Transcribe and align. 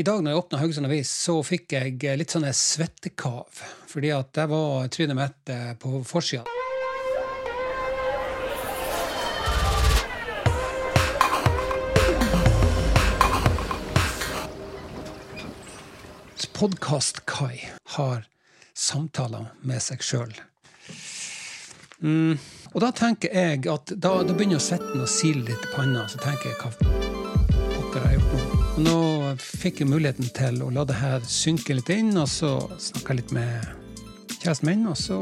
I 0.00 0.02
dag 0.02 0.22
når 0.24 0.32
jeg 0.32 0.40
åpna 0.40 0.58
Haugesund 0.62 0.88
Avis, 0.88 1.10
så 1.12 1.34
fikk 1.44 1.74
jeg 1.74 2.16
litt 2.16 2.32
sånne 2.32 2.54
svettekav. 2.56 3.58
Fordi 3.90 4.12
at 4.16 4.30
der 4.32 4.46
var 4.48 4.86
trynet 4.88 5.18
mitt 5.18 5.50
eh, 5.52 5.74
på 5.76 6.00
forsida. 6.08 6.46
Podkast-Kai 16.56 17.60
har 17.98 18.24
samtaler 18.72 19.52
med 19.60 19.84
seg 19.84 20.00
sjøl. 20.00 20.32
Mm. 22.00 22.40
Og 22.72 22.80
da 22.86 22.88
tenker 22.96 23.36
jeg 23.36 23.68
at 23.68 23.92
da, 23.92 24.16
da 24.24 24.32
begynner 24.32 24.64
svetten 24.64 25.04
å 25.04 25.08
sile 25.08 25.44
litt 25.52 25.68
i 25.68 25.74
panna. 25.76 26.08
Så 26.08 26.24
tenker 26.24 26.54
jeg 26.54 26.60
hva 26.64 26.72
pokker 27.76 28.00
har 28.06 28.16
gjort 28.16 28.32
nå? 28.32 28.46
Og 28.70 28.84
nå 28.86 29.19
fikk 29.38 29.82
jeg 29.82 29.90
muligheten 29.90 30.30
til 30.36 30.62
å 30.64 30.70
la 30.74 30.84
det 30.88 30.98
her 30.98 31.22
synke 31.28 31.76
litt 31.76 31.90
inn, 31.94 32.14
og 32.18 32.28
så 32.30 32.56
snakka 32.80 33.18
litt 33.18 33.34
med 33.36 33.66
kjæresten 34.40 34.70
min, 34.70 34.86
og 34.90 34.98
så 34.98 35.20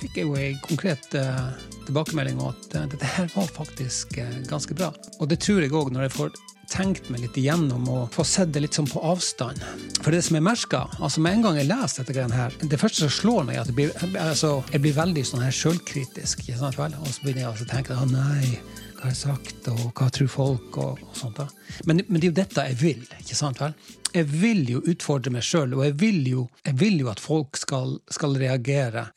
fikk 0.00 0.20
jeg 0.20 0.28
jo 0.28 0.36
ei 0.38 0.50
konkret 0.64 1.16
uh, 1.16 1.54
tilbakemelding 1.86 2.40
om 2.40 2.50
at 2.52 2.76
uh, 2.76 2.84
dette 2.92 3.14
her 3.16 3.30
var 3.34 3.48
faktisk 3.56 4.18
uh, 4.20 4.36
ganske 4.50 4.76
bra. 4.76 4.92
Og 5.20 5.30
det 5.30 5.40
tror 5.44 5.64
jeg 5.64 5.74
òg 5.74 5.92
når 5.94 6.06
jeg 6.06 6.16
får 6.18 6.36
tenkt 6.70 7.08
meg 7.12 7.22
litt 7.22 7.36
igjennom 7.38 7.86
og 7.90 8.08
få 8.14 8.24
sett 8.26 8.52
det 8.54 8.64
litt 8.64 8.76
sånn 8.76 8.88
på 8.90 9.02
avstand. 9.06 9.62
For 10.02 10.14
det 10.14 10.22
som 10.26 10.38
jeg 10.38 10.46
merka, 10.46 10.84
altså 10.98 11.22
med 11.22 11.38
en 11.38 11.44
gang 11.46 11.60
jeg 11.60 11.68
leser 11.70 12.02
dette 12.02 12.16
greiene 12.16 12.38
her, 12.38 12.56
det 12.62 12.80
første 12.80 13.04
som 13.04 13.12
slår 13.14 13.46
meg, 13.46 13.58
er 13.58 13.62
at 13.62 13.70
jeg 13.70 13.78
blir, 13.78 13.92
altså, 14.22 14.52
jeg 14.74 14.82
blir 14.84 14.96
veldig 14.96 15.24
sånn 15.30 15.44
her 15.46 15.54
sjølkritisk. 15.54 16.42
Og 16.50 16.58
så 16.58 17.22
begynner 17.22 17.44
jeg 17.44 17.52
å 17.52 17.70
tenke 17.70 17.94
å 17.96 18.08
nei, 18.10 18.56
har 19.06 19.12
jeg 19.14 19.20
sagt, 19.20 19.68
og 19.70 19.84
hva 19.94 20.08
tror 20.10 20.30
folk, 20.30 20.78
og, 20.82 21.02
og 21.06 21.14
sånt. 21.16 21.38
da. 21.38 21.46
Men, 21.86 22.02
men, 22.08 22.18
det 22.18 22.26
er 22.26 22.32
jo 22.32 22.38
dette 22.40 22.64
jeg 22.70 22.78
vil. 22.80 23.04
ikke 23.20 23.38
sant 23.38 23.60
vel? 23.62 23.76
Jeg 24.16 24.26
vil 24.30 24.62
jo 24.70 24.82
utfordre 24.88 25.30
meg 25.34 25.44
sjøl, 25.46 25.76
og 25.76 25.84
jeg 25.84 25.96
vil, 26.00 26.20
jo, 26.30 26.46
jeg 26.66 26.78
vil, 26.80 26.98
jo, 27.02 27.10
at 27.12 27.22
folk 27.22 27.60
skal, 27.60 27.96
skal 28.10 28.36
reagere. 28.40 29.08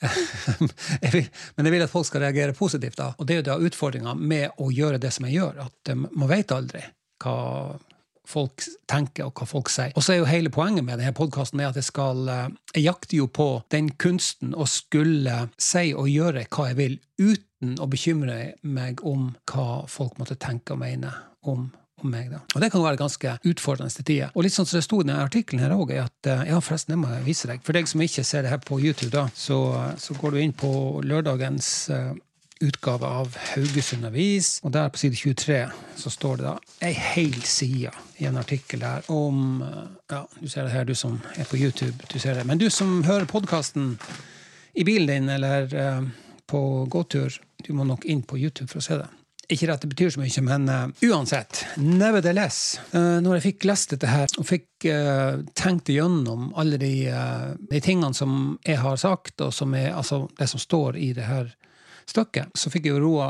jeg 1.05 1.13
vil, 1.15 1.29
men 1.57 1.69
jeg 1.69 1.75
vil 1.75 1.85
at 1.87 1.93
folk 1.93 2.09
skal 2.09 2.25
reagere 2.27 2.57
positivt. 2.57 2.99
da. 2.99 3.11
Og 3.17 3.27
det 3.27 3.35
er 3.35 3.41
jo 3.41 3.49
da 3.49 3.59
utfordringa 3.69 4.15
med 4.19 4.61
å 4.61 4.69
gjøre 4.73 5.01
det 5.01 5.13
som 5.15 5.27
jeg 5.27 5.39
gjør, 5.39 5.63
at 5.65 5.93
man 5.97 6.29
vet 6.29 6.53
aldri 6.55 6.83
hva 7.23 7.37
folk 8.29 8.63
tenker, 8.89 9.25
og 9.25 9.39
hva 9.39 9.47
folk 9.49 9.71
sier. 9.73 9.93
Og 9.97 10.05
så 10.05 10.13
er 10.13 10.21
jo 10.21 10.29
hele 10.29 10.51
poenget 10.53 10.85
med 10.85 11.01
denne 11.01 11.15
podkasten 11.17 11.61
at 11.65 11.77
jeg 11.79 11.87
skal 11.87 12.29
eh, 12.29 12.47
Jeg 12.75 12.85
jakter 12.85 13.17
jo 13.17 13.27
på 13.33 13.47
den 13.73 13.89
kunsten 13.97 14.53
å 14.53 14.67
skulle 14.69 15.47
si 15.57 15.89
og 15.97 16.09
gjøre 16.11 16.45
hva 16.53 16.69
jeg 16.69 16.77
vil, 16.79 16.99
uten 17.17 17.48
å 17.59 17.89
bekymre 17.91 18.55
meg 18.61 19.03
om 19.07 19.33
hva 19.51 19.83
folk 19.91 20.17
måtte 20.19 20.39
tenke 20.39 20.75
og 20.75 20.83
mene 20.83 21.11
om 21.47 21.69
om 22.03 22.11
meg. 22.11 22.29
Da. 22.31 22.39
Og 22.55 22.61
Det 22.61 22.71
kan 22.71 22.83
være 22.83 22.99
ganske 22.99 23.35
utfordrende 23.43 23.93
til 23.93 24.07
tider. 24.07 24.31
Og 24.35 24.45
litt 24.45 24.55
sånn 24.55 24.67
som 24.69 24.79
det 24.79 24.85
sto 24.85 25.01
i 25.01 25.07
denne 25.07 25.25
artikkelen 25.25 25.63
her 25.63 25.75
òg, 25.75 25.93
at 25.99 26.29
eh, 26.29 26.47
ja, 26.51 26.61
forresten, 26.63 26.95
jeg 26.95 27.01
må 27.03 27.11
vise 27.25 27.49
deg. 27.49 27.61
For 27.65 27.75
deg 27.75 27.89
som 27.91 28.03
ikke 28.05 28.25
ser 28.27 28.45
det 28.45 28.53
her 28.53 28.63
på 28.63 28.79
YouTube, 28.79 29.11
da, 29.15 29.27
så, 29.35 29.59
så 29.99 30.15
går 30.19 30.35
du 30.35 30.41
inn 30.43 30.55
på 30.55 30.71
lørdagens 31.05 31.69
uh, 31.93 32.13
utgave 32.63 33.07
av 33.07 33.35
Haugesund 33.53 34.07
Avis. 34.07 34.57
Og 34.63 34.73
der 34.75 34.91
på 34.91 35.01
side 35.01 35.19
23 35.19 35.59
så 35.99 36.13
står 36.13 36.39
det 36.39 36.47
da 36.47 36.55
ei 36.87 36.93
hel 36.95 37.37
side 37.47 37.91
i 38.19 38.27
en 38.29 38.39
artikkel 38.39 38.83
der 38.83 39.05
om 39.11 39.61
Ja, 40.09 40.25
du 40.39 40.47
ser 40.47 40.67
det 40.67 40.73
her, 40.73 40.87
du 40.87 40.95
som 40.95 41.19
er 41.35 41.47
på 41.47 41.59
YouTube. 41.59 41.95
du 42.11 42.19
ser 42.19 42.35
det. 42.35 42.47
Men 42.47 42.59
du 42.59 42.69
som 42.69 43.03
hører 43.03 43.29
podkasten 43.29 43.97
i 44.75 44.83
bilen 44.83 45.07
din 45.07 45.29
eller 45.35 45.71
uh, 45.75 46.09
på 46.49 46.85
gåtur, 46.89 47.37
du 47.65 47.73
må 47.77 47.85
nok 47.85 48.05
inn 48.09 48.23
på 48.25 48.39
YouTube 48.39 48.71
for 48.71 48.81
å 48.81 48.85
se 48.85 48.97
det. 48.99 49.07
Ikke 49.49 49.71
at 49.73 49.81
det 49.81 49.89
betyr 49.89 50.11
så 50.13 50.21
mye, 50.21 50.41
men 50.45 50.67
uh, 50.69 51.05
uansett. 51.09 51.63
Nevertheless, 51.81 52.79
uh, 52.93 53.17
når 53.23 53.39
jeg 53.39 53.45
fikk 53.47 53.65
lest 53.65 53.95
dette 53.95 54.09
her, 54.09 54.29
og 54.37 54.45
fikk 54.45 54.85
uh, 54.93 55.41
tenkt 55.57 55.89
igjennom 55.89 56.51
alle 56.59 56.77
de, 56.81 56.91
de, 57.63 57.81
tingene 57.81 58.13
som 58.13 58.59
jeg 58.65 58.77
har 58.77 58.99
sagt, 59.01 59.41
og 59.41 59.53
som 59.55 59.73
er, 59.77 59.89
altså 59.97 60.27
det 60.37 60.49
som 60.51 60.61
står 60.61 60.99
i 61.01 61.11
det 61.17 61.25
her 61.25 61.49
stykket, 62.09 62.53
så 62.53 62.69
fikk 62.69 62.89
jeg 62.89 62.97
jo 62.97 63.01
roa 63.07 63.29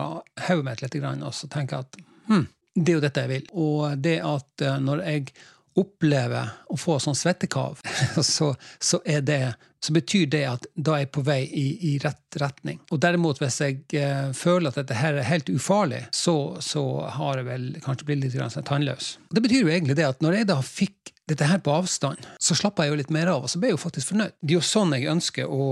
hodet 0.49 0.67
mitt 0.67 0.83
litt, 0.83 0.99
og 1.23 1.35
så 1.35 1.47
tenker 1.51 1.77
jeg 1.77 1.87
at 1.87 2.03
hm, 2.27 2.45
det 2.75 2.91
er 2.91 2.99
jo 2.99 3.05
dette 3.07 3.23
jeg 3.23 3.31
vil. 3.31 3.47
Og 3.63 4.03
det 4.03 4.17
at 4.23 4.67
når 4.83 5.05
jeg 5.07 5.31
opplever 5.79 6.51
å 6.69 6.77
få 6.79 6.97
sånn 7.01 7.17
svettekav, 7.17 7.81
så, 8.35 8.51
så, 8.79 9.01
det, 9.25 9.39
så, 9.79 9.93
betyr 9.95 10.27
det 10.31 10.43
at 10.49 10.67
da 10.75 10.97
er 10.97 11.05
jeg 11.05 11.11
på 11.15 11.23
vei 11.27 11.39
i, 11.47 11.67
i 11.91 11.93
rett 12.03 12.39
retning. 12.41 12.81
Og 12.91 13.01
derimot, 13.03 13.41
hvis 13.41 13.61
jeg 13.63 13.79
eh, 13.97 14.31
føler 14.37 14.71
at 14.71 14.81
dette 14.81 14.97
her 14.99 15.19
er 15.19 15.29
helt 15.29 15.51
ufarlig, 15.53 16.03
så, 16.15 16.35
så 16.63 16.83
har 17.19 17.41
jeg 17.41 17.49
vel 17.49 17.69
kanskje 17.85 18.09
blitt 18.09 18.25
litt 18.25 18.37
sånn 18.39 18.67
tannløs. 18.67 19.15
Det 19.31 19.43
betyr 19.45 19.63
jo 19.63 19.73
egentlig 19.73 19.97
det 19.99 20.09
at 20.09 20.25
når 20.25 20.41
jeg 20.41 20.51
da 20.51 20.59
fikk 20.65 21.15
dette 21.29 21.47
her 21.47 21.59
på 21.63 21.73
avstand, 21.73 22.25
så 22.41 22.55
slappa 22.57 22.85
jeg 22.85 22.93
jo 22.93 22.99
litt 22.99 23.11
mer 23.13 23.29
av, 23.31 23.45
og 23.45 23.51
så 23.51 23.59
ble 23.61 23.71
jeg 23.71 23.77
jo 23.77 23.81
faktisk 23.83 24.13
fornøyd. 24.13 24.33
Det 24.41 24.53
er 24.53 24.57
jo 24.57 24.65
sånn 24.65 24.95
jeg 24.95 25.09
ønsker 25.11 25.51
å, 25.53 25.67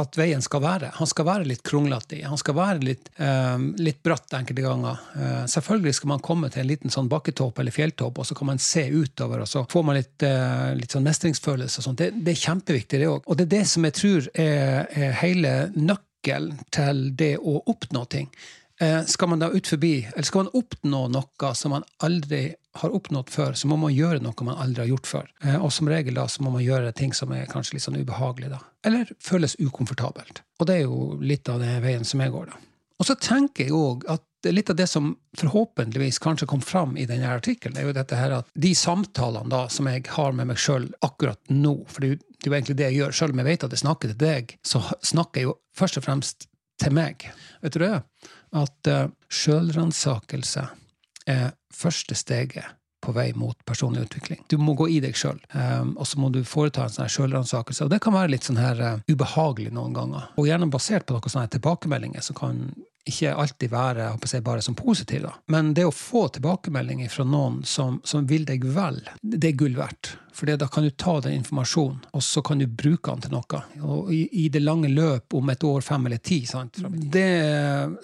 at 0.00 0.18
veien 0.18 0.44
skal 0.44 0.62
være. 0.64 0.92
Han 0.98 1.10
skal 1.10 1.26
være 1.28 1.48
litt 1.50 1.64
kronglete. 1.66 2.20
Han 2.24 2.40
skal 2.40 2.56
være 2.56 2.86
litt, 2.86 3.10
um, 3.18 3.66
litt 3.82 4.00
bratt 4.06 4.36
enkelte 4.38 4.64
ganger. 4.64 5.02
Uh, 5.16 5.42
selvfølgelig 5.50 5.96
skal 5.98 6.12
man 6.14 6.24
komme 6.24 6.52
til 6.52 6.62
en 6.62 6.70
liten 6.70 6.94
sånn 6.94 7.10
bakketopp 7.12 7.60
eller 7.60 7.74
fjelltopp, 7.74 8.22
og 8.22 8.28
så 8.28 8.38
kan 8.38 8.52
man 8.52 8.62
se 8.62 8.86
utover, 8.88 9.44
og 9.44 9.50
så 9.50 9.66
får 9.72 9.86
man 9.88 9.98
litt, 9.98 10.16
uh, 10.24 10.70
litt 10.78 10.94
sånn 10.94 11.06
mestringsfølelse 11.08 11.82
og 11.82 11.88
sånt. 11.88 12.00
Det, 12.00 12.12
det, 12.22 12.36
er 12.36 12.44
kjempeviktig, 12.46 13.02
det 13.02 13.10
òg. 13.10 13.26
Og 13.26 13.38
det 13.38 13.48
er 13.48 13.54
det 13.58 13.66
som 13.74 13.88
jeg 13.88 13.98
tror 13.98 14.32
er, 14.32 14.88
er 14.94 15.20
hele 15.20 15.54
nøkkelen 15.76 16.62
til 16.72 17.06
det 17.18 17.34
å 17.42 17.58
oppnå 17.74 18.06
ting. 18.12 18.32
Uh, 18.82 19.02
skal 19.10 19.34
man 19.34 19.42
da 19.42 19.50
ut 19.52 19.68
forbi, 19.68 19.96
eller 20.14 20.26
skal 20.26 20.46
man 20.46 20.56
oppnå 20.62 21.06
noe 21.12 21.54
som 21.58 21.76
man 21.76 21.86
aldri 22.02 22.48
har 22.80 22.94
oppnådd 22.96 23.30
før, 23.30 23.52
så 23.58 23.68
må 23.68 23.76
man 23.80 23.92
gjøre 23.92 24.22
noe 24.24 24.46
man 24.46 24.60
aldri 24.62 24.86
har 24.86 24.92
gjort 24.94 25.08
før. 25.10 25.30
Eh, 25.44 25.58
og 25.58 25.72
som 25.74 25.90
regel 25.92 26.16
da, 26.16 26.26
så 26.28 26.44
må 26.44 26.54
man 26.54 26.64
gjøre 26.64 26.92
ting 26.96 27.12
som 27.16 27.32
er 27.36 27.50
kanskje 27.50 27.76
litt 27.76 27.84
sånn 27.84 28.00
ubehagelig, 28.00 28.52
da. 28.54 28.62
Eller 28.88 29.12
føles 29.22 29.58
ukomfortabelt. 29.60 30.42
Og 30.60 30.68
det 30.68 30.78
er 30.80 30.86
jo 30.86 31.16
litt 31.20 31.50
av 31.52 31.60
den 31.62 31.82
veien 31.84 32.06
som 32.08 32.22
jeg 32.24 32.32
går, 32.32 32.52
da. 32.52 32.60
Og 33.02 33.08
så 33.08 33.16
tenker 33.18 33.66
jeg 33.66 33.74
òg 33.74 34.04
at 34.12 34.22
litt 34.54 34.70
av 34.70 34.76
det 34.78 34.86
som 34.90 35.12
forhåpentligvis 35.38 36.20
kanskje 36.22 36.46
kom 36.50 36.60
fram 36.62 36.96
i 36.96 37.06
denne 37.06 37.30
artikkelen, 37.30 37.76
er 37.78 37.88
jo 37.88 37.94
dette 37.96 38.18
her 38.18 38.34
at 38.36 38.50
de 38.54 38.72
samtalene 38.78 39.50
da 39.50 39.64
som 39.70 39.88
jeg 39.90 40.04
har 40.14 40.34
med 40.38 40.50
meg 40.50 40.60
sjøl 40.62 40.88
akkurat 41.02 41.40
nå, 41.50 41.74
for 41.90 42.02
det 42.02 42.12
er 42.12 42.46
jo 42.46 42.54
egentlig 42.54 42.78
det 42.78 42.88
jeg 42.90 43.00
gjør, 43.00 43.16
sjøl 43.18 43.34
om 43.34 43.42
jeg 43.42 43.50
vet 43.50 43.66
at 43.66 43.74
jeg 43.74 43.82
snakker 43.84 44.12
til 44.12 44.20
deg, 44.22 44.54
så 44.66 44.82
snakker 45.02 45.42
jeg 45.42 45.50
jo 45.50 45.56
først 45.78 45.98
og 45.98 46.06
fremst 46.06 46.46
til 46.82 46.94
meg. 46.94 47.26
Vet 47.62 47.76
du 47.76 47.82
det? 47.84 47.96
At 48.62 48.90
uh, 48.90 49.10
sjølransakelse 49.30 50.66
er 51.26 51.52
første 51.74 52.16
steget 52.18 52.64
på 53.02 53.12
vei 53.12 53.32
mot 53.34 53.58
personlig 53.66 54.06
utvikling. 54.06 54.44
Du 54.48 54.56
må 54.62 54.76
gå 54.78 54.86
i 54.94 55.00
deg 55.02 55.16
sjøl, 55.18 55.40
um, 55.58 55.96
og 55.98 56.06
så 56.06 56.20
må 56.22 56.30
du 56.34 56.42
foreta 56.46 56.86
en 56.86 56.94
sånn 56.94 57.10
sjølransakelse. 57.10 57.86
Og 57.86 57.90
det 57.90 57.98
kan 58.04 58.14
være 58.14 58.30
litt 58.36 58.46
sånn 58.46 58.60
her 58.62 58.78
uh, 58.78 59.00
ubehagelig 59.10 59.72
noen 59.74 59.96
ganger, 59.96 60.28
og 60.38 60.46
gjerne 60.46 60.70
basert 60.70 61.08
på 61.08 61.16
noen 61.16 61.34
sånne 61.34 61.50
tilbakemeldinger 61.56 62.22
som 62.22 62.38
kan 62.38 62.62
ikke 63.08 63.34
alltid 63.34 63.72
være 63.72 64.10
si, 64.30 64.40
bare 64.44 64.62
som 64.62 64.76
positiv, 64.78 65.24
da. 65.26 65.32
Men 65.50 65.72
det 65.74 65.86
å 65.88 65.94
få 65.94 66.28
tilbakemeldinger 66.36 67.10
fra 67.10 67.26
noen 67.26 67.62
som, 67.66 68.00
som 68.04 68.26
vil 68.30 68.44
deg 68.46 68.64
vel, 68.76 69.00
det 69.22 69.48
er 69.48 69.58
gull 69.58 69.74
verdt. 69.78 70.16
For 70.32 70.48
da 70.48 70.68
kan 70.70 70.86
du 70.86 70.90
ta 70.96 71.18
den 71.20 71.34
informasjonen, 71.40 72.06
og 72.16 72.22
så 72.24 72.40
kan 72.46 72.62
du 72.62 72.66
bruke 72.66 73.12
den 73.12 73.24
til 73.26 73.34
noe. 73.34 73.62
Og 73.82 74.12
i, 74.14 74.22
i 74.44 74.46
det 74.52 74.62
lange 74.62 74.88
løp, 74.88 75.34
om 75.36 75.50
et 75.52 75.66
år, 75.66 75.82
fem 75.84 76.06
eller 76.08 76.22
ti 76.24 76.40
sant? 76.48 76.78
Det 76.88 77.26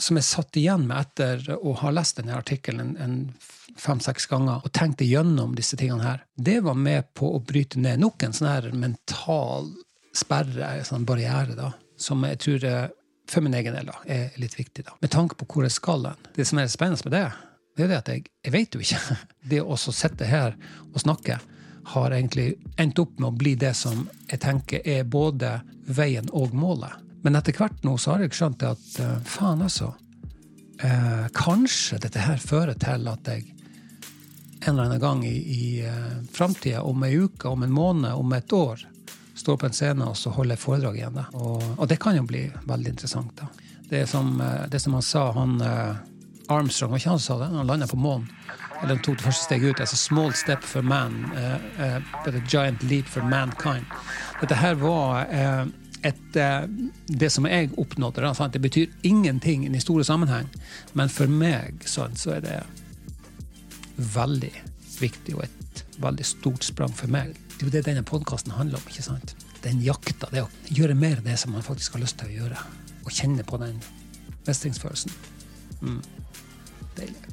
som 0.03 0.19
jeg 0.19 0.28
satt 0.28 0.59
igjen 0.60 0.84
med 0.91 0.98
etter 1.00 1.54
å 1.56 1.76
ha 1.80 1.94
lest 1.94 2.20
denne 2.20 2.36
artikkelen 2.36 2.82
en, 2.82 2.97
en 3.00 3.78
fem-seks 3.78 4.26
ganger 4.26 4.65
og 4.66 4.72
tenkte 4.75 5.06
gjennom 5.06 5.54
disse 5.56 5.78
tingene 5.78 6.04
her, 6.04 6.22
det 6.34 6.59
var 6.66 6.76
med 6.78 7.12
på 7.16 7.30
å 7.36 7.42
bryte 7.44 7.80
ned 7.80 8.03
nok 8.03 8.26
en 8.26 8.34
sånn 8.34 8.50
her 8.50 8.70
mental 8.75 9.70
sperre, 10.16 10.75
en 10.75 10.88
sånn 10.88 11.06
barriere, 11.09 11.54
da, 11.56 11.72
som 11.98 12.25
jeg 12.26 12.41
tror 12.42 12.65
for 13.28 13.44
min 13.44 13.55
egen 13.55 13.77
del 13.77 13.91
da, 13.91 13.99
er 14.06 14.33
litt 14.41 14.56
viktig. 14.59 14.84
da. 14.87 14.97
Med 15.00 15.12
tanke 15.12 15.37
på 15.39 15.47
hvor 15.49 15.66
jeg 15.66 15.77
skal 15.77 16.06
hen. 16.09 16.33
Det 16.37 16.47
som 16.49 16.61
er 16.61 16.71
spennende 16.72 17.05
med 17.09 17.16
det, 17.16 17.27
det 17.77 17.84
er 17.84 17.93
det 17.93 18.00
at 18.00 18.11
jeg, 18.12 18.25
jeg 18.44 18.55
vet 18.55 18.75
jo 18.75 18.83
ikke. 18.83 19.19
Det 19.53 19.62
å 19.62 19.77
sitte 19.78 20.27
her 20.28 20.56
og 20.93 21.00
snakke 21.00 21.39
har 21.89 22.13
egentlig 22.13 22.51
endt 22.77 22.98
opp 23.01 23.15
med 23.16 23.30
å 23.30 23.36
bli 23.39 23.54
det 23.57 23.71
som 23.78 24.03
jeg 24.28 24.41
tenker 24.42 24.83
er 24.84 25.07
både 25.09 25.54
veien 25.86 26.28
og 26.36 26.53
målet. 26.53 26.92
Men 27.25 27.39
etter 27.39 27.57
hvert 27.57 27.86
nå 27.86 27.95
så 27.97 28.15
har 28.15 28.27
jeg 28.27 28.36
skjønt 28.36 28.65
at 28.69 28.91
uh, 29.01 29.15
faen, 29.25 29.65
altså. 29.65 29.95
Eh, 30.78 31.24
kanskje 31.34 31.97
dette 32.04 32.22
her 32.22 32.36
fører 32.39 32.77
til 32.78 33.09
at 33.10 33.27
jeg 33.27 33.48
en 34.60 34.77
eller 34.77 34.84
annen 34.84 35.01
gang 35.03 35.24
i, 35.27 35.34
i 35.34 35.65
uh, 35.86 36.21
framtida, 36.34 36.84
om 36.86 37.03
ei 37.07 37.16
uke, 37.19 37.48
om 37.51 37.65
en 37.66 37.74
måned, 37.74 38.13
om 38.15 38.36
et 38.36 38.53
år, 38.54 38.84
står 39.38 39.56
på 39.56 39.66
en 39.66 39.72
scene 39.72 40.06
og 40.10 40.16
så 40.16 40.30
holder 40.34 40.58
foredrag 40.58 40.98
igjen. 40.98 41.18
Da. 41.18 41.26
Og, 41.38 41.62
og, 41.76 41.86
det 41.88 42.00
kan 42.02 42.16
jo 42.18 42.26
bli 42.26 42.48
veldig 42.66 42.94
interessant. 42.94 43.34
da. 43.38 43.48
Det 43.88 44.06
som, 44.10 44.40
eh, 44.40 44.66
det 44.70 44.80
som 44.82 44.96
han 44.98 45.02
sa, 45.02 45.30
han 45.32 45.60
eh, 45.60 45.96
Armstrong, 46.48 46.90
var 46.90 46.98
ikke 46.98 47.14
han 47.14 47.20
som 47.20 47.38
sa 47.38 47.44
det? 47.44 47.52
Han 47.56 47.66
landa 47.66 47.86
på 47.86 48.00
månen. 48.00 48.28
Eller 48.78 48.94
han 48.94 49.02
tok 49.04 49.18
det 49.18 49.26
første 49.26 49.44
steget 49.44 49.70
ut. 49.70 49.80
altså 49.80 49.96
'Small 49.96 50.32
step 50.34 50.62
for 50.62 50.82
man, 50.82 51.24
uh, 51.34 51.98
but 52.24 52.34
a 52.34 52.42
giant 52.48 52.82
leap 52.82 53.06
for 53.06 53.20
mankind'. 53.20 53.84
Dette 54.40 54.54
her 54.54 54.74
var 54.74 55.26
et, 56.04 56.34
det 57.06 57.32
som 57.32 57.46
jeg 57.46 57.70
oppnådde. 57.76 58.22
Da, 58.22 58.32
sant? 58.34 58.52
Det 58.52 58.62
betyr 58.62 58.86
ingenting 59.02 59.66
i 59.66 59.68
den 59.68 59.80
store 59.80 60.04
sammenheng, 60.04 60.46
men 60.92 61.08
for 61.08 61.26
meg 61.26 61.82
sant, 61.84 62.18
så 62.18 62.36
er 62.36 62.40
det 62.40 62.62
veldig 63.96 64.52
viktig 65.00 65.34
og 65.34 65.42
et 65.42 65.84
veldig 65.98 66.24
stort 66.24 66.64
sprang 66.64 66.94
for 66.94 67.10
meg. 67.10 67.34
Det 67.59 67.65
er 67.65 67.66
jo 67.66 67.75
det 67.75 67.87
denne 67.89 68.05
podkasten 68.07 68.53
handler 68.55 68.78
om. 68.78 68.84
ikke 68.87 69.03
sant? 69.03 69.33
Den 69.65 69.81
jakta, 69.83 70.28
det 70.31 70.45
å 70.45 70.51
gjøre 70.71 70.95
mer 70.95 71.19
det 71.25 71.34
som 71.43 71.51
man 71.51 71.65
faktisk 71.66 71.97
har 71.97 72.05
lyst 72.05 72.15
til 72.21 72.31
å 72.31 72.37
gjøre. 72.37 72.60
Og 73.03 73.10
kjenne 73.10 73.43
på 73.43 73.59
den 73.59 73.81
mestringsfølelsen. 74.47 75.10
Mm. 75.83 75.97
Deilig. 76.95 77.33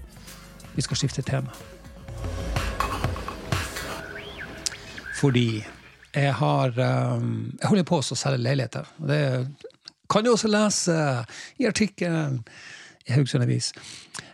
Vi 0.74 0.81
skal 0.81 0.98
skifte 0.98 1.22
tema. 1.22 1.54
Fordi 5.19 5.62
jeg 6.16 6.33
har 6.39 6.74
um, 6.74 7.54
Jeg 7.62 7.69
holder 7.69 7.86
på 7.86 8.01
å 8.01 8.18
selge 8.18 8.42
leiligheter. 8.42 8.89
Og 9.04 9.13
det 9.13 9.22
kan 10.10 10.25
du 10.25 10.31
også 10.31 10.50
lese 10.50 10.98
i 11.62 11.69
artikkelen 11.69 12.42
i 13.06 13.13
Haugesund 13.13 13.45
Avis. 13.45 13.69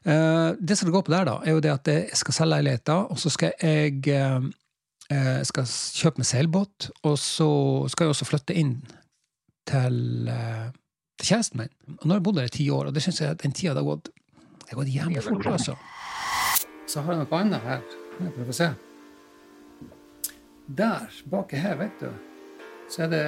Uh, 0.08 0.56
det 0.56 0.80
som 0.80 0.88
det 0.88 0.96
går 0.96 1.04
på 1.04 1.18
der, 1.18 1.28
da, 1.28 1.36
er 1.44 1.60
jo 1.60 1.68
det 1.68 1.76
at 1.76 1.94
jeg 1.98 2.24
skal 2.24 2.40
selge 2.40 2.56
leiligheter, 2.56 3.12
og 3.12 3.20
så 3.20 3.36
skal 3.36 3.60
jeg 3.60 4.00
uh, 5.12 5.42
skal 5.48 5.68
kjøpe 5.68 6.22
meg 6.22 6.30
seilbåt, 6.30 6.90
og 7.08 7.18
så 7.20 7.50
skal 7.92 8.08
jeg 8.08 8.16
også 8.16 8.28
flytte 8.30 8.58
inn 8.58 8.78
til, 9.70 10.30
uh, 10.32 10.70
til 11.20 11.32
kjæresten 11.34 11.62
min. 11.62 11.74
Og 12.00 12.06
nå 12.06 12.14
har 12.14 12.22
jeg 12.22 12.28
bodd 12.28 12.40
der 12.40 12.50
i 12.50 12.56
ti 12.58 12.70
år, 12.74 12.90
og 12.90 12.96
det 12.96 13.04
syns 13.06 13.22
jeg 13.22 13.36
at 13.36 13.44
den 13.44 13.56
tida 13.56 13.76
har 13.78 13.88
gått, 13.88 14.12
det 14.62 14.74
har 14.74 14.82
gått 14.82 14.94
jævlig 14.94 15.26
fort. 15.26 15.52
altså. 15.52 15.76
Så 16.88 17.04
har 17.04 17.16
jeg 17.16 17.24
noe 17.24 17.40
annet 17.40 17.68
her. 17.68 17.84
Jeg 18.22 18.48
å 18.48 18.56
se? 18.56 18.70
Der, 20.78 21.22
baki 21.32 21.60
her, 21.60 21.76
vet 21.80 22.04
du, 22.04 22.10
så 22.92 23.06
er 23.08 23.12
det 23.12 23.26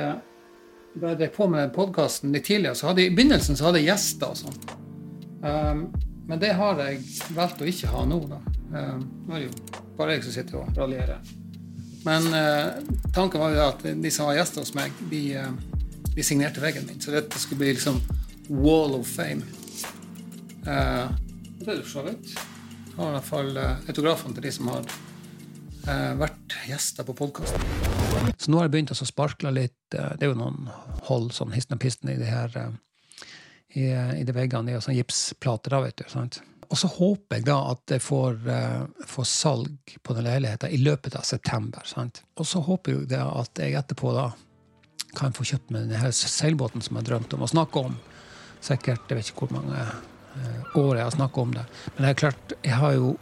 Da 0.93 1.09
jeg 1.09 1.17
drev 1.17 1.31
på 1.33 1.47
med 1.49 1.71
podkasten 1.73 2.35
litt 2.35 2.45
tidligere, 2.45 2.77
så 2.77 2.91
hadde 2.91 3.01
jeg, 3.01 3.09
i 3.09 3.15
begynnelsen 3.17 3.57
så 3.57 3.65
hadde 3.65 3.79
jeg 3.81 3.87
gjester 3.87 4.29
og 4.29 4.37
sånn. 4.37 4.59
Um, 5.41 5.79
men 6.29 6.39
det 6.39 6.51
har 6.53 6.77
jeg 6.85 6.99
valgt 7.33 7.63
å 7.65 7.69
ikke 7.71 7.89
ha 7.89 8.03
nå, 8.05 8.19
da. 8.29 8.37
Um, 8.69 9.07
nå 9.25 9.33
er 9.33 9.41
det 9.41 9.47
jo 9.47 9.79
bare 9.97 10.19
jeg 10.19 10.27
som 10.27 10.35
sitter 10.35 10.59
og 10.61 10.77
raljerer. 10.77 11.33
Men 12.03 12.27
uh, 12.33 12.83
tanken 13.13 13.39
var 13.39 13.53
jo 13.53 13.63
at 13.63 13.83
de 13.83 14.11
som 14.11 14.27
var 14.27 14.37
gjester 14.37 14.63
hos 14.63 14.73
meg, 14.75 14.95
de, 15.11 15.21
uh, 15.39 16.09
de 16.11 16.25
signerte 16.25 16.63
veggen 16.63 16.87
min. 16.89 16.99
Så 17.01 17.13
dette 17.15 17.39
skulle 17.39 17.63
bli 17.63 17.73
liksom 17.77 18.01
wall 18.49 18.97
of 18.97 19.07
fame. 19.07 19.47
Uh, 20.67 21.07
det 21.61 21.69
er 21.69 21.77
det 21.77 21.85
for 21.85 21.93
så 21.95 22.05
vidt. 22.09 22.35
Har 22.97 23.09
i 23.09 23.15
hvert 23.15 23.29
fall 23.29 23.57
autografene 23.57 24.35
til 24.37 24.45
de 24.45 24.53
som 24.53 24.69
har 24.73 24.83
uh, 24.83 26.13
vært 26.19 26.57
gjester 26.67 27.07
på 27.07 27.15
podkasten. 27.23 27.63
Så 28.37 28.51
nå 28.51 28.59
har 28.59 28.67
jeg 28.67 28.75
begynt 28.75 28.93
å 28.93 28.99
sparkle 28.99 29.53
litt. 29.55 29.77
Det 29.89 30.19
er 30.19 30.31
jo 30.31 30.37
noen 30.37 30.67
hold 31.07 31.31
sånn 31.35 31.55
histen 31.55 31.77
og 31.77 31.83
pisten 31.83 32.11
i 32.11 32.19
det 32.19 32.29
her 32.29 32.53
i, 33.73 33.87
i 34.19 34.23
de 34.27 34.35
veggene. 34.35 34.69
Det 34.69 34.77
er 34.77 34.83
sånn 34.83 34.97
gipsplater, 34.97 35.73
da, 35.73 35.81
vet 35.85 36.03
du. 36.03 36.05
sant? 36.11 36.41
Og 36.73 36.79
så 36.81 36.89
håper 36.89 37.37
jeg 37.37 37.45
da 37.45 37.59
at 37.69 37.91
jeg 37.93 38.01
får, 38.01 38.39
får 39.05 39.27
salg 39.29 39.91
på 40.01 40.15
den 40.17 40.25
leiligheten 40.25 40.73
i 40.73 40.79
løpet 40.81 41.13
av 41.19 41.27
september. 41.27 41.85
sant? 41.85 42.23
Og 42.41 42.47
så 42.49 42.63
håper 42.65 42.95
jeg 42.95 43.11
da 43.11 43.27
at 43.43 43.61
jeg 43.61 43.77
etterpå 43.77 44.15
da 44.15 44.31
kan 45.13 45.35
få 45.37 45.45
kjøpt 45.45 45.69
meg 45.69 45.91
denne 45.91 46.09
seilbåten 46.17 46.81
som 46.81 46.97
jeg 46.97 47.05
drømte 47.11 47.37
om 47.37 47.45
å 47.45 47.51
snakke 47.51 47.83
om. 47.85 47.99
Sikkert, 48.63 49.05
jeg 49.05 49.19
vet 49.19 49.29
ikke 49.29 49.45
hvor 49.45 49.59
mange 49.59 49.85
år 50.81 50.97
jeg 50.97 51.03
har 51.03 51.15
snakka 51.15 51.41
om 51.41 51.53
det. 51.53 51.65
Men 51.93 52.05
det 52.05 52.09
er 52.09 52.19
klart, 52.23 52.55
jeg 52.63 52.79
har 52.79 52.97
jo 52.97 53.13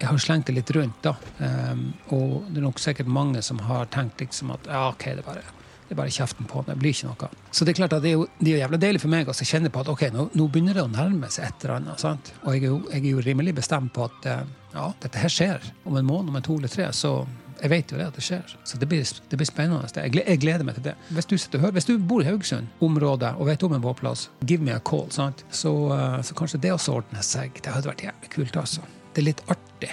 jeg 0.00 0.08
har 0.08 0.20
slengt 0.22 0.48
det 0.48 0.54
litt 0.56 0.70
rundt, 0.72 1.02
da. 1.04 1.12
Um, 1.44 1.82
og 2.16 2.46
det 2.48 2.60
er 2.60 2.64
nok 2.64 2.78
sikkert 2.80 3.10
mange 3.12 3.42
som 3.44 3.58
har 3.66 3.88
tenkt 3.92 4.22
liksom 4.22 4.54
at 4.54 4.68
ja, 4.70 4.86
ok, 4.94 5.04
det 5.04 5.20
er 5.20 5.26
bare, 5.26 5.42
det 5.90 5.96
er 5.96 5.98
bare 5.98 6.12
kjeften 6.14 6.46
på. 6.46 6.60
Det 6.62 6.76
blir 6.78 6.92
ikke 6.94 7.08
noe. 7.08 7.28
Så 7.50 7.66
det 7.66 7.72
er 7.72 7.78
klart 7.80 7.94
at 7.96 8.04
det 8.04 8.12
er 8.12 8.20
jo, 8.20 8.26
det 8.38 8.52
er 8.52 8.60
jævla 8.60 8.78
deilig 8.78 9.00
for 9.02 9.10
meg 9.10 9.26
å 9.26 9.34
kjenne 9.34 9.72
på 9.74 9.80
at 9.82 9.88
ok, 9.90 10.04
nå, 10.14 10.26
nå, 10.38 10.44
begynner 10.46 10.76
det 10.78 10.84
å 10.86 10.90
nærme 10.92 11.26
seg 11.34 11.48
et 11.48 11.64
eller 11.64 11.80
annet. 11.80 11.98
sant? 11.98 12.30
Og 12.44 12.54
jeg 12.54 12.60
er, 12.60 12.66
jo, 12.68 12.76
jeg 12.92 13.00
er 13.00 13.08
jo 13.08 13.24
rimelig 13.26 13.56
bestemt 13.56 13.90
på 13.96 14.04
at 14.06 14.28
uh, 14.30 14.44
ja, 14.76 14.84
dette 15.02 15.18
her 15.18 15.34
skjer. 15.34 15.66
Om 15.82 15.98
en 15.98 16.06
måned, 16.06 16.30
om 16.30 16.38
en 16.38 16.46
to 16.46 16.60
eller 16.60 16.70
tre. 16.70 16.86
Så 16.94 17.10
jeg 17.56 17.72
vet 17.72 17.90
jo 17.90 17.98
det 17.98 18.06
at 18.06 18.20
det 18.20 18.22
skjer. 18.22 18.54
Så 18.62 18.78
det 18.78 18.86
blir, 18.92 19.02
det 19.02 19.40
blir 19.42 19.50
spennende. 19.50 19.90
Jeg, 19.98 20.38
gleder 20.46 20.68
meg 20.68 20.78
til 20.78 20.86
det. 20.86 20.94
Hvis 21.10 21.26
du, 21.26 21.58
hører, 21.58 21.74
hvis 21.74 21.90
du 21.90 21.96
bor 21.98 22.22
i 22.22 22.30
Haugesund, 22.30 22.70
området, 22.86 23.34
og 23.34 23.50
vet 23.50 23.66
om 23.66 23.74
en 23.74 23.82
båtplass, 23.82 24.28
give 24.46 24.62
me 24.62 24.76
a 24.76 24.78
call. 24.78 25.08
sant? 25.10 25.42
Så, 25.50 25.74
uh, 25.90 26.20
så 26.22 26.38
kanskje 26.38 26.62
det 26.62 26.70
også 26.76 27.00
ordner 27.00 27.26
seg. 27.26 27.58
Det 27.58 27.74
hadde 27.74 27.90
vært 27.90 28.06
jævlig 28.06 28.30
kult, 28.38 28.62
altså. 28.62 28.86
Det 29.10 29.24
er 29.24 29.32
litt 29.32 29.42
artig 29.50 29.90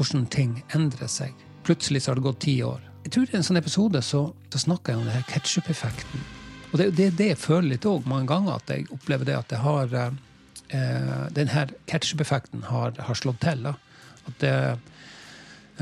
hvordan 0.00 0.24
ting 0.32 0.62
endrer 0.72 1.12
seg. 1.12 1.36
Plutselig 1.68 2.06
så 2.06 2.14
har 2.14 2.16
det 2.16 2.24
gått 2.24 2.40
ti 2.46 2.62
år. 2.64 2.80
Jeg 3.04 3.14
tror 3.14 3.30
I 3.30 3.38
en 3.38 3.46
sånn 3.46 3.60
episode 3.60 4.02
så, 4.04 4.20
så 4.52 4.60
snakker 4.60 4.92
jeg 4.92 5.00
om 5.00 5.08
det 5.08 5.16
her 5.16 5.26
ketsjup-effekten. 5.30 6.26
Og 6.70 6.78
det 6.78 6.86
er 6.86 6.92
det, 6.94 7.08
det, 7.18 7.28
jeg 7.32 7.40
føler 7.40 7.72
litt 7.72 7.86
òg 7.88 8.06
mange 8.10 8.28
ganger, 8.30 8.60
at 8.60 8.70
jeg 8.70 8.86
opplever 8.94 9.26
det 9.26 9.38
at 9.38 9.50
det 9.50 9.62
har 9.64 9.94
eh, 9.96 11.24
den 11.34 11.50
her 11.50 11.72
ketsjup-effekten 11.90 12.68
har, 12.68 12.94
har, 12.98 13.18
slått 13.18 13.40
til. 13.42 13.64
Da. 13.66 13.74
At 14.30 14.44
det, 14.44 14.54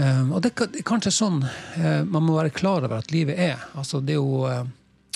eh, 0.00 0.22
og 0.30 0.40
det 0.44 0.54
er 0.54 0.86
kanskje 0.88 1.12
sånn 1.18 1.42
eh, 1.44 2.06
man 2.08 2.24
må 2.24 2.38
være 2.38 2.54
klar 2.56 2.86
over 2.86 3.02
at 3.02 3.12
livet 3.12 3.40
er. 3.50 3.66
Altså, 3.74 4.00
det, 4.00 4.16
er 4.16 4.22
jo, 4.22 4.46
eh, 4.48 4.64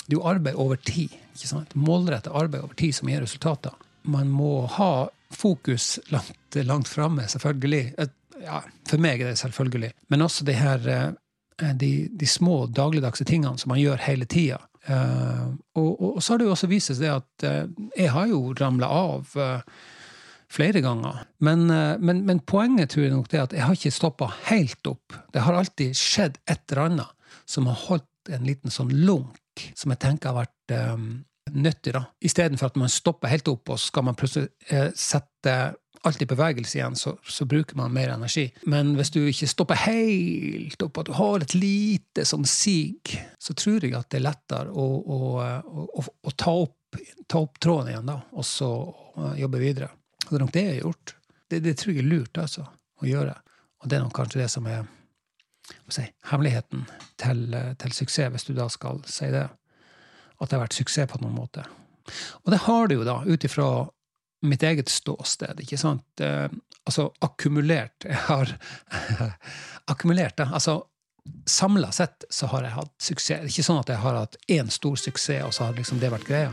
det 0.05 0.13
er 0.13 0.19
jo 0.19 0.27
arbeid 0.29 0.59
over 0.61 0.77
tid. 0.77 1.15
ikke 1.33 1.49
sant? 1.55 1.73
Målrettet 1.79 2.35
arbeid 2.35 2.61
over 2.61 2.77
tid 2.77 2.99
som 2.99 3.09
gir 3.09 3.23
resultater. 3.25 3.73
Man 4.03 4.29
må 4.29 4.67
ha 4.77 5.07
fokus 5.33 5.97
langt, 6.13 6.55
langt 6.67 6.87
framme, 6.91 7.25
selvfølgelig. 7.31 8.11
Ja, 8.43 8.61
For 8.89 9.01
meg 9.01 9.21
er 9.21 9.31
det 9.31 9.39
selvfølgelig. 9.39 9.93
Men 10.11 10.25
også 10.25 10.45
det 10.45 10.59
her, 10.59 10.87
eh, 10.89 11.11
de, 11.79 11.91
de 12.11 12.27
små 12.29 12.65
dagligdagse 12.67 13.25
tingene 13.27 13.59
som 13.61 13.73
man 13.73 13.81
gjør 13.81 14.01
hele 14.03 14.27
tida. 14.29 14.59
Uh, 14.83 15.55
og, 15.79 15.91
og, 15.91 16.07
og, 16.15 16.23
så 16.23 16.33
har 16.33 16.41
det 16.41 16.47
jo 16.49 16.53
også 16.57 16.67
vist 16.67 16.91
seg 16.91 17.07
at 17.07 17.45
uh, 17.47 17.69
jeg 17.95 18.09
har 18.11 18.27
jo 18.27 18.41
ramla 18.59 18.89
av 18.91 19.35
uh, 19.39 19.61
flere 20.51 20.83
ganger. 20.83 21.23
Men, 21.39 21.65
men, 22.03 22.19
men, 22.27 22.41
poenget 22.45 22.91
tror 22.93 23.07
jeg 23.07 23.13
nok 23.15 23.29
det 23.31 23.39
at 23.41 23.55
jeg 23.57 23.65
har 23.65 23.77
ikke 23.77 23.93
stoppa 23.95 24.27
helt 24.51 24.89
opp. 24.91 25.15
Det 25.33 25.41
har 25.41 25.55
alltid 25.57 25.97
skjedd 25.97 26.35
et 26.45 26.61
eller 26.67 26.83
annet 26.83 27.39
som 27.49 27.65
har 27.71 27.79
holdt 27.87 28.29
en 28.29 28.45
liten 28.45 28.71
sånn 28.71 28.91
lunk, 29.07 29.63
som 29.73 29.95
jeg 29.95 30.03
tenker 30.03 30.29
har 30.29 30.43
vært 30.43 30.75
um, 30.93 31.07
nyttig. 31.51 31.93
da. 31.93 32.05
Istedenfor 32.23 32.71
at 32.71 32.79
man 32.79 32.89
stopper 32.89 33.31
helt 33.31 33.47
opp, 33.51 33.73
og 33.73 33.79
skal 33.79 34.05
man 34.07 34.17
plutselig 34.19 34.49
sette 34.95 35.55
alt 36.03 36.21
i 36.21 36.27
bevegelse 36.27 36.77
igjen, 36.77 36.95
så, 36.99 37.13
så, 37.23 37.45
bruker 37.45 37.77
man 37.79 37.93
mer 37.95 38.11
energi. 38.11 38.49
Men 38.67 38.91
hvis 38.97 39.11
du 39.13 39.21
ikke 39.23 39.47
stopper 39.47 39.79
helt 39.85 40.81
opp, 40.83 40.99
at 40.99 41.07
du 41.07 41.13
har 41.15 41.43
et 41.43 41.55
lite 41.55 42.25
sånn 42.27 42.43
sig, 42.49 42.97
så 43.39 43.55
tror 43.55 43.85
jeg 43.85 43.95
at 43.95 44.09
det 44.11 44.19
er 44.19 44.25
lettere 44.25 44.73
å, 44.73 44.87
å, 44.99 45.19
å, 45.39 46.03
å 46.03 46.33
ta, 46.35 46.55
opp, 46.65 46.99
ta, 47.27 47.39
opp, 47.39 47.59
tråden 47.63 47.93
igjen, 47.93 48.11
da, 48.11 48.17
og 48.35 48.47
så 48.47 48.69
jobbe 49.39 49.63
videre. 49.63 49.93
Og 50.25 50.33
det 50.33 50.37
er 50.37 50.43
nok 50.43 50.55
det 50.57 50.65
jeg 50.65 50.73
har 50.73 50.81
gjort. 50.81 51.15
Det, 51.47 51.63
det 51.63 51.77
tror 51.79 51.93
jeg 51.93 52.03
er 52.03 52.11
lurt 52.11 52.43
altså, 52.43 52.67
å 52.99 53.07
gjøre. 53.07 53.37
Og 53.83 53.89
det 53.89 53.97
er 53.97 54.03
nok 54.03 54.15
kanskje 54.17 54.43
det 54.43 54.51
som 54.51 54.67
er 54.71 54.83
si, 55.91 56.03
hemmeligheten 56.27 56.83
til, 57.21 57.43
til, 57.79 57.95
suksess, 57.95 58.31
hvis 58.33 58.47
du 58.49 58.53
da 58.57 58.67
skal 58.71 58.99
si 59.07 59.31
det. 59.31 59.47
At 60.43 60.51
det 60.51 60.57
har 60.59 60.65
vært 60.65 60.77
suksess 60.77 61.09
på 61.09 61.21
noen 61.23 61.37
måte. 61.37 61.63
Og 62.43 62.51
det 62.51 62.65
har 62.65 62.89
det 62.89 62.99
jo, 62.99 63.05
da, 63.07 63.21
ut 63.23 63.45
ifra 63.47 63.67
mitt 64.43 64.63
eget 64.67 64.91
ståsted. 64.91 65.61
ikke 65.63 65.79
sant? 65.79 66.05
Eh, 66.19 66.49
altså 66.83 67.09
akkumulert. 67.23 68.03
Jeg 68.03 68.19
har 68.27 68.57
akkumulert 69.93 70.37
det. 70.37 70.49
Altså 70.51 70.81
samla 71.45 71.91
sett 71.91 72.25
så 72.29 72.47
har 72.51 72.63
jeg 72.67 72.75
hatt 72.75 72.93
suksess. 72.99 73.39
Det 73.39 73.47
er 73.47 73.53
ikke 73.53 73.67
sånn 73.69 73.79
at 73.79 73.91
jeg 73.93 74.03
har 74.03 74.19
hatt 74.19 74.39
én 74.51 74.71
stor 74.71 74.99
suksess, 74.99 75.45
og 75.47 75.53
så 75.55 75.69
har 75.69 75.77
liksom 75.77 76.01
det 76.03 76.11
vært 76.11 76.27
greia. 76.27 76.51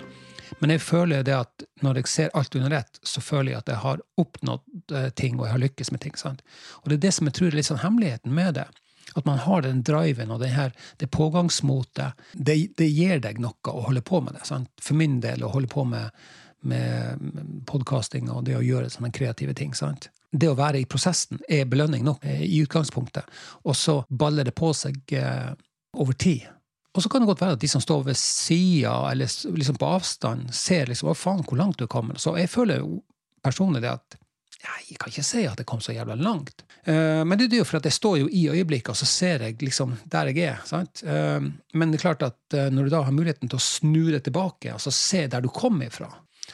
Men 0.58 0.74
jeg 0.74 0.82
føler 0.82 1.24
det 1.26 1.34
at 1.36 1.64
når 1.84 2.00
jeg 2.00 2.10
ser 2.10 2.32
alt 2.34 2.54
under 2.58 2.74
ett, 2.80 3.00
så 3.06 3.22
føler 3.22 3.52
jeg 3.52 3.62
at 3.62 3.70
jeg 3.70 3.82
har 3.84 4.02
oppnådd 4.20 4.94
eh, 4.94 5.10
ting, 5.16 5.38
og 5.38 5.46
jeg 5.46 5.54
har 5.54 5.64
lykkes 5.64 5.92
med 5.94 6.02
ting. 6.04 6.16
sant? 6.18 6.42
Og 6.82 6.90
det 6.90 6.98
er 6.98 7.04
det 7.06 7.14
som 7.16 7.30
jeg 7.30 7.38
tror 7.38 7.50
er 7.50 7.58
litt 7.58 7.70
sånn 7.70 7.82
hemmeligheten 7.84 8.34
med 8.34 8.58
det. 8.58 8.66
At 9.14 9.26
man 9.26 9.40
har 9.42 9.64
den 9.66 9.82
driven 9.86 10.30
og 10.30 10.42
det, 10.42 10.52
her, 10.54 10.74
det 11.00 11.10
pågangsmotet. 11.14 12.20
Det, 12.32 12.56
det, 12.78 12.90
gir 12.90 13.22
deg 13.24 13.40
noe 13.42 13.72
å 13.72 13.88
holde 13.88 14.04
på 14.06 14.22
med 14.24 14.38
det. 14.38 14.44
Sant? 14.48 14.70
For 14.82 14.98
min 14.98 15.18
del 15.24 15.44
å 15.44 15.52
holde 15.54 15.70
på 15.70 15.86
med 15.88 16.14
med 16.60 17.64
podkasting 17.68 18.30
og 18.30 18.44
det 18.44 18.56
å 18.58 18.64
gjøre 18.64 18.90
sånne 18.92 19.12
kreative 19.14 19.54
ting. 19.56 19.74
sant? 19.76 20.10
Det 20.30 20.50
å 20.50 20.56
være 20.58 20.82
i 20.82 20.88
prosessen 20.88 21.40
er 21.48 21.68
belønning 21.68 22.04
nok 22.06 22.24
eh, 22.28 22.42
i 22.44 22.60
utgangspunktet, 22.62 23.26
og 23.64 23.76
så 23.76 24.00
baller 24.08 24.46
det 24.46 24.54
på 24.58 24.72
seg 24.76 25.14
eh, 25.16 25.50
over 25.96 26.14
tid. 26.14 26.46
Og 26.94 27.02
så 27.02 27.10
kan 27.10 27.22
det 27.22 27.30
godt 27.30 27.42
være 27.42 27.56
at 27.56 27.62
de 27.62 27.70
som 27.70 27.82
står 27.82 28.04
ved 28.10 28.18
sida, 28.18 28.92
eller 29.10 29.30
liksom 29.56 29.78
på 29.78 29.90
avstand, 29.90 30.50
ser 30.54 30.90
liksom, 30.90 31.10
hva 31.10 31.16
faen, 31.18 31.44
hvor 31.46 31.58
langt 31.58 31.78
du 31.78 31.86
kommer. 31.90 32.18
Så 32.18 32.34
jeg 32.38 32.50
føler 32.50 32.82
jo 32.82 33.00
personlig 33.42 33.82
det 33.84 33.94
at 33.94 34.19
jeg 34.60 34.98
kan 35.00 35.12
ikke 35.12 35.24
si 35.24 35.44
at 35.48 35.60
jeg 35.60 35.68
kom 35.68 35.80
så 35.82 35.94
jævla 35.94 36.16
langt. 36.20 36.64
Uh, 36.84 37.22
men 37.24 37.38
det 37.38 37.50
er 37.52 37.62
jo 37.62 37.68
for 37.68 37.80
at 37.80 37.88
jeg 37.88 37.96
står 37.96 38.16
jo 38.22 38.30
i 38.32 38.46
øyeblikket, 38.52 38.92
og 38.92 38.98
så 39.00 39.08
ser 39.08 39.46
jeg 39.46 39.60
liksom 39.62 39.94
der 40.10 40.32
jeg 40.32 40.48
er. 40.54 40.64
sant? 40.68 41.04
Uh, 41.04 41.40
men 41.72 41.92
det 41.92 42.00
er 42.00 42.06
klart 42.08 42.26
at 42.26 42.40
uh, 42.56 42.68
når 42.72 42.88
du 42.88 42.96
da 42.96 43.04
har 43.06 43.16
muligheten 43.16 43.50
til 43.50 43.60
å 43.60 43.64
snu 43.64 44.10
det 44.10 44.24
tilbake, 44.26 44.72
altså 44.74 44.92
se 44.94 45.26
der 45.30 45.44
du 45.44 45.48
kom 45.54 45.80
ifra, 45.84 46.10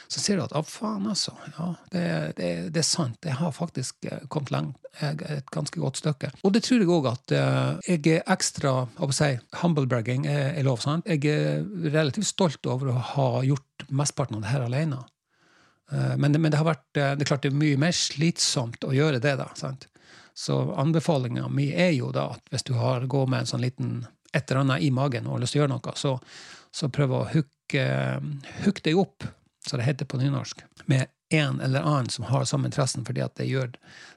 så 0.07 0.21
ser 0.21 0.37
du 0.37 0.45
at 0.45 0.53
å, 0.55 0.61
faen, 0.63 1.07
altså. 1.09 1.33
Ja, 1.57 1.71
det, 1.91 2.05
det, 2.37 2.49
det, 2.75 2.83
er 2.83 2.85
sant. 2.85 3.17
Jeg 3.25 3.39
har 3.39 3.55
faktisk 3.55 4.05
kommet 4.29 4.53
langt, 4.53 4.91
et 5.01 5.49
ganske 5.51 5.81
godt 5.81 5.99
stykke. 5.99 6.29
Og 6.45 6.53
det 6.53 6.61
tror 6.67 6.83
jeg 6.83 6.91
òg 6.93 7.09
at 7.09 7.33
jeg 7.33 8.03
er 8.13 8.31
ekstra 8.37 8.75
å 8.85 9.09
si, 9.15 9.33
humble 9.63 9.89
bragging 9.89 10.29
er, 10.29 10.53
er 10.53 10.67
lov. 10.69 10.79
sant? 10.85 11.09
Jeg 11.09 11.25
er 11.33 11.65
relativt 11.89 12.29
stolt 12.29 12.69
over 12.69 12.93
å 12.93 13.03
ha 13.15 13.27
gjort 13.47 13.87
mesteparten 13.89 14.37
av 14.37 14.45
det 14.45 14.53
her 14.53 14.67
alene. 14.69 15.01
Uh, 15.93 16.15
men, 16.17 16.33
det, 16.33 16.41
men 16.43 16.51
det, 16.51 16.59
har 16.59 16.67
vært, 16.67 16.87
det 16.93 17.23
er 17.23 17.29
klart 17.29 17.45
det 17.45 17.53
er 17.53 17.61
mye 17.61 17.79
mer 17.79 17.95
slitsomt 17.95 18.83
å 18.83 18.93
gjøre 18.95 19.21
det, 19.23 19.37
da. 19.39 19.49
sant? 19.55 19.87
Så 20.37 20.59
anbefalinga 20.77 21.47
mi 21.49 21.71
er 21.73 21.95
jo 21.95 22.11
da 22.13 22.27
at 22.35 22.51
hvis 22.53 22.67
du 22.67 22.75
har 22.77 23.07
gått 23.09 23.31
med 23.31 23.41
en 23.41 23.49
sånn 23.49 23.63
liten 23.63 23.93
et 24.35 24.51
eller 24.51 24.61
annet 24.61 24.83
i 24.85 24.91
magen 24.93 25.25
og 25.25 25.37
har 25.37 25.43
lyst 25.43 25.55
til 25.55 25.61
å 25.61 25.63
gjøre 25.63 25.73
noe, 25.73 25.93
så, 25.97 26.11
så 26.69 26.89
prøv 26.93 27.15
å 27.15 27.21
hooke 27.31 27.85
hook 28.63 28.81
deg 28.85 28.99
opp, 29.01 29.25
som 29.65 29.79
det 29.79 29.87
heter 29.87 30.05
på 30.05 30.19
nynorsk, 30.21 30.61
med 30.85 31.07
en 31.33 31.59
eller 31.61 31.81
annen 31.81 32.09
som 32.09 32.27
har 32.29 32.45
samme 32.45 32.69
interessen, 32.69 33.05
fordi 33.05 33.23
at 33.25 33.35
det 33.39 33.49
gjør 33.49 33.73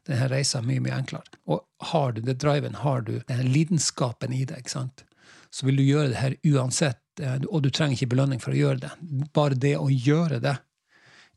denne 0.07 0.29
reisa 0.31 0.61
mye 0.63 0.83
mye 0.85 0.99
enklere. 1.01 1.41
Og 1.51 1.65
har 1.91 2.13
du 2.13 2.21
det 2.27 2.39
driven, 2.43 2.77
har 2.85 3.03
du 3.07 3.17
den 3.27 3.41
lidenskapen 3.51 4.35
i 4.37 4.45
deg, 4.45 4.69
sant? 4.71 5.07
så 5.51 5.67
vil 5.67 5.81
du 5.81 5.83
gjøre 5.83 6.13
det 6.13 6.21
her 6.21 6.35
uansett, 6.47 7.03
eh, 7.19 7.41
og 7.49 7.65
du 7.65 7.73
trenger 7.75 7.97
ikke 7.97 8.13
belønning 8.13 8.39
for 8.43 8.55
å 8.55 8.61
gjøre 8.61 8.83
det. 8.85 8.91
Bare 9.35 9.59
det 9.59 9.73
å 9.81 9.89
gjøre 9.91 10.39
det 10.45 10.53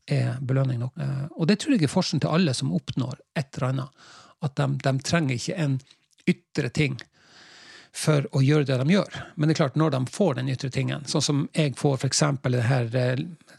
er 0.06 0.36
belønning 0.40 0.80
nok. 0.82 0.98
Eh, 1.00 1.24
og 1.36 1.48
det 1.48 1.58
tror 1.62 1.76
jeg 1.76 1.86
er 1.86 1.92
forskjellen 1.92 2.24
til 2.24 2.36
alle 2.36 2.54
som 2.56 2.74
oppnår 2.76 3.18
et 3.38 3.50
eller 3.56 3.68
annet. 3.70 4.06
At 4.44 4.56
de, 4.60 4.68
de 4.84 4.94
trenger 5.04 5.38
ikke 5.38 5.58
en 5.64 5.78
ytre 6.28 6.70
ting 6.74 6.98
for 7.94 8.26
å 8.34 8.42
gjøre 8.42 8.66
det 8.66 8.78
de 8.80 8.96
gjør. 8.96 9.18
Men 9.36 9.48
det 9.48 9.54
er 9.54 9.60
klart, 9.62 9.78
når 9.78 9.94
de 9.94 10.00
får 10.10 10.38
den 10.40 10.50
ytre 10.50 10.70
tingen, 10.74 11.04
sånn 11.06 11.22
som 11.22 11.42
jeg 11.54 11.76
får 11.78 12.00
f.eks. 12.00 12.22
denne, 12.42 13.04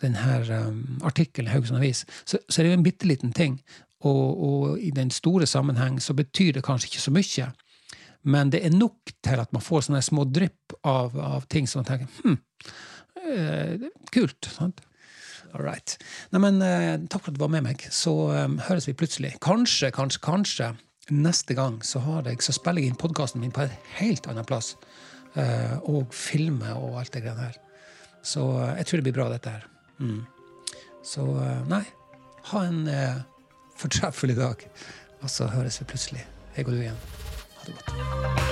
denne 0.01 0.39
um, 0.67 0.81
artikkelen 1.07 1.49
i 1.49 1.53
Haugesund 1.53 1.79
Avis, 1.79 2.03
så, 2.25 2.41
så, 2.49 2.59
er 2.59 2.65
det 2.65 2.73
jo 2.73 2.79
en 2.81 2.85
bitte 2.85 3.07
liten 3.07 3.31
ting. 3.35 3.61
Og, 4.05 4.25
og, 4.47 4.65
i 4.83 4.91
den 4.93 5.09
store 5.13 5.47
sammenheng 5.47 6.01
så 6.03 6.13
betyr 6.17 6.57
det 6.57 6.65
kanskje 6.67 6.91
ikke 6.91 7.05
så 7.05 7.15
mye. 7.15 7.47
Men 8.27 8.51
det 8.51 8.61
er 8.65 8.75
nok 8.75 9.15
til 9.23 9.39
at 9.39 9.55
man 9.55 9.63
får 9.63 9.87
sånne 9.87 10.03
små 10.03 10.27
drypp 10.27 10.75
av, 10.83 11.15
av 11.15 11.47
ting 11.49 11.69
som 11.69 11.81
man 11.81 11.87
tenker 11.87 12.11
hm, 12.25 12.37
eh, 13.23 13.87
kult. 14.11 14.51
sant? 14.51 14.83
All 15.55 15.63
right. 15.63 15.97
Neimen, 16.35 16.61
eh, 16.61 16.97
takk 17.07 17.23
for 17.23 17.31
at 17.31 17.37
du 17.37 17.39
var 17.39 17.51
med 17.53 17.63
meg. 17.63 17.85
Så 17.93 18.11
um, 18.27 18.57
høres 18.67 18.89
vi 18.89 18.95
plutselig. 18.97 19.35
Kanskje, 19.43 19.91
kanskje, 19.95 20.21
kanskje 20.25 20.71
neste 21.15 21.55
gang 21.55 21.77
så, 21.85 22.01
jeg, 22.25 22.41
så 22.43 22.55
spiller 22.55 22.81
jeg 22.81 22.91
inn 22.91 22.99
podkasten 22.99 23.43
min 23.43 23.53
på 23.55 23.63
et 23.63 23.75
helt 23.99 24.27
annet 24.27 24.47
plass. 24.49 24.73
Uh, 25.35 25.77
og 25.91 26.15
filmer 26.15 26.75
og 26.75 26.99
alt 26.99 27.15
det 27.15 27.23
greiene 27.23 27.47
her. 27.47 27.59
Så 28.25 28.43
uh, 28.57 28.73
jeg 28.75 28.89
tror 28.89 28.99
det 28.99 29.07
blir 29.07 29.17
bra, 29.19 29.29
dette 29.31 29.55
her. 29.55 29.67
Mm. 29.99 30.25
Så 31.05 31.23
uh, 31.23 31.61
nei, 31.71 31.83
ha 32.51 32.65
en 32.67 32.83
fortreffelig 33.79 34.35
dag. 34.41 34.67
Og 35.23 35.31
så 35.31 35.47
høres 35.53 35.79
vi 35.81 35.87
plutselig, 35.93 36.25
jeg 36.57 36.67
og 36.67 36.75
du 36.75 36.83
igjen. 36.83 37.05
Ha 37.61 37.69
det 37.69 37.79
godt. 37.79 38.44